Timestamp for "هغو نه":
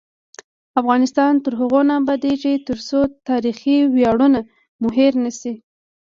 1.59-1.93